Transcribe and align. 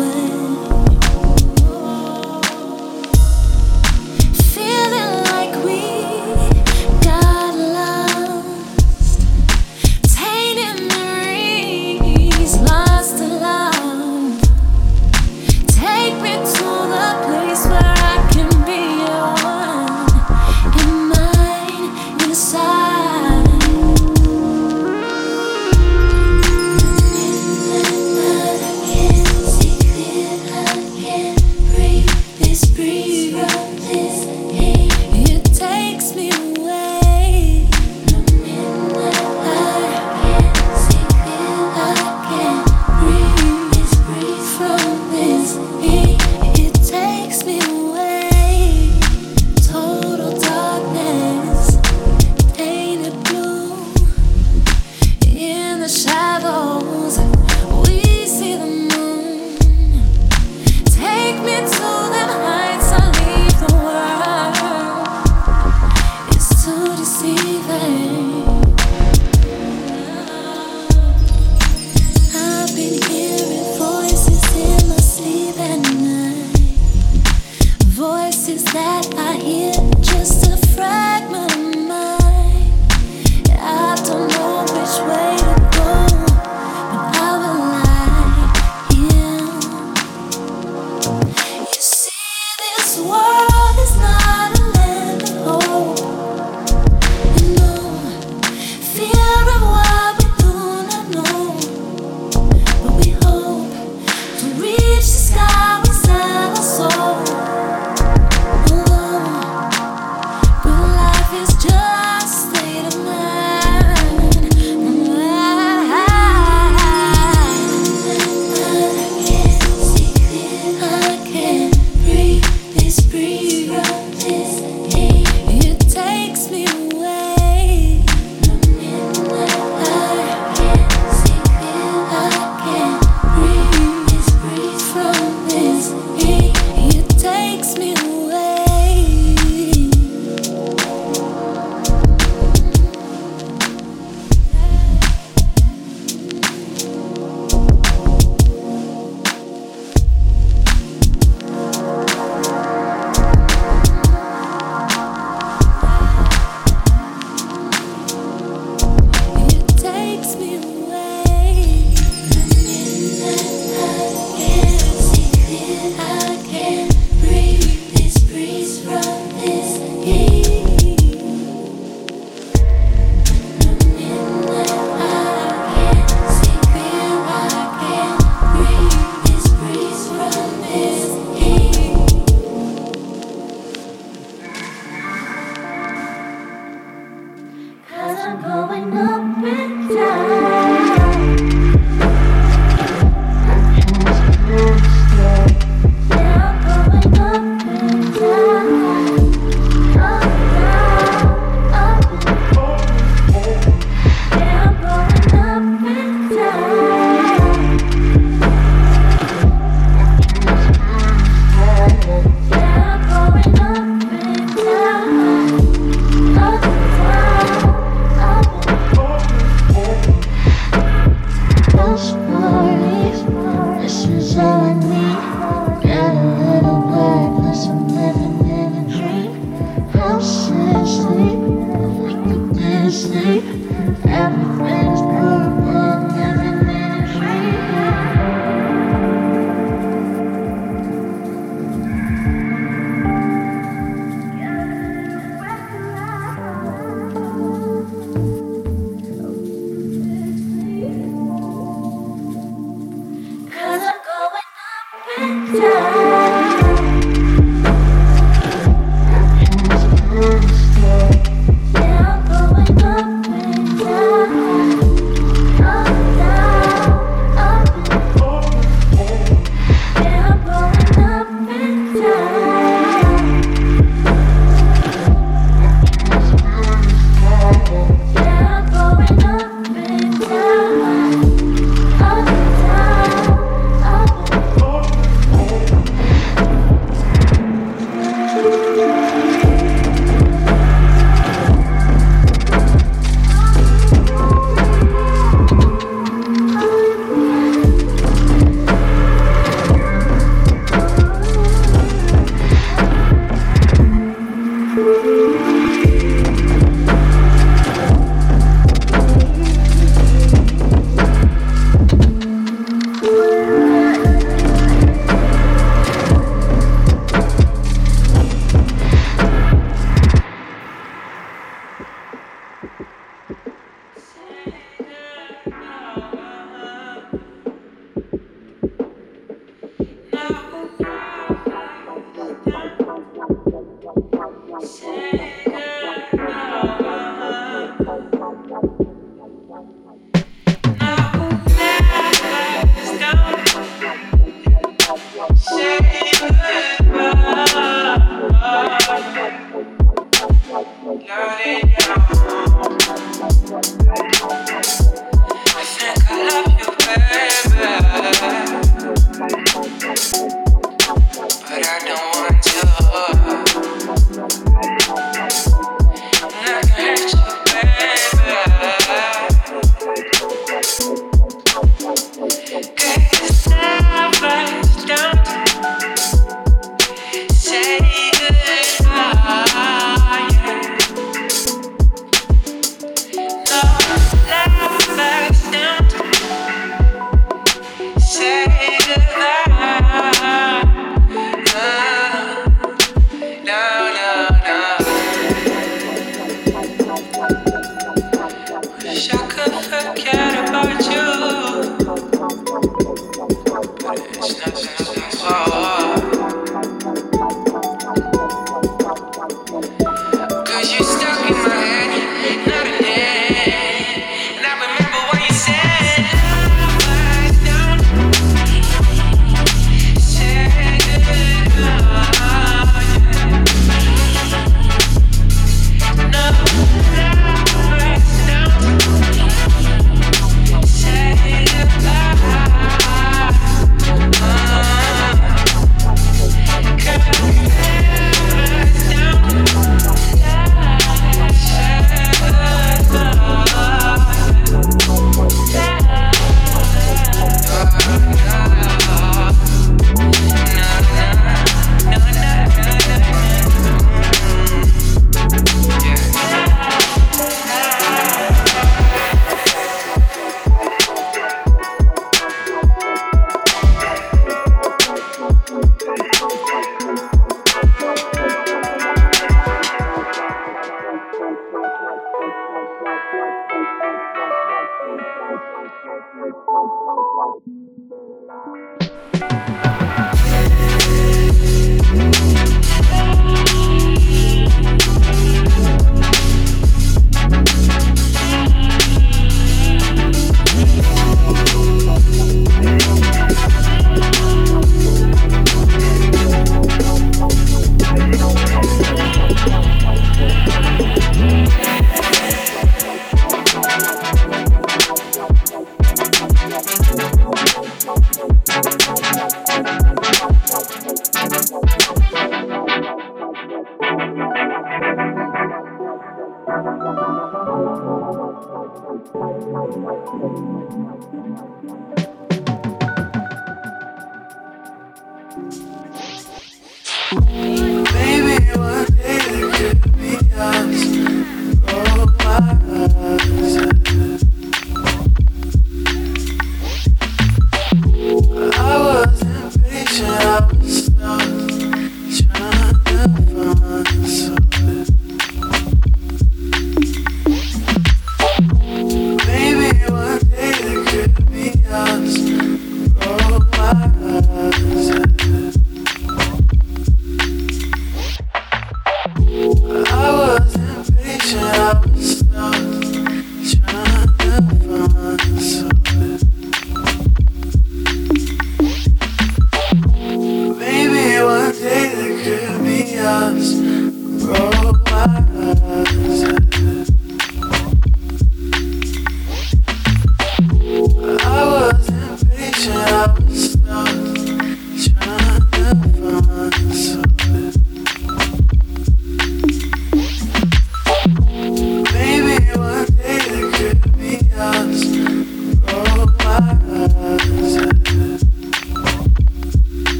way. 0.00 0.39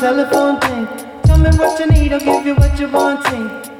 telephone 0.00 0.60
thing. 0.60 0.86
Tell 1.24 1.38
me 1.38 1.50
what 1.56 1.80
you 1.80 1.86
need, 1.86 2.12
I'll 2.12 2.20
give 2.20 2.46
you 2.46 2.54
what 2.54 2.78
you 2.78 2.88
want. 2.88 3.24
wanting. 3.24 3.75